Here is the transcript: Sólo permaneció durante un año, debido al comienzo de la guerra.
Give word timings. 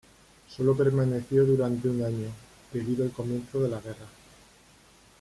Sólo 0.49 0.75
permaneció 0.75 1.45
durante 1.45 1.87
un 1.87 2.01
año, 2.03 2.25
debido 2.73 3.03
al 3.03 3.11
comienzo 3.11 3.61
de 3.61 3.69
la 3.69 3.79
guerra. 3.79 4.07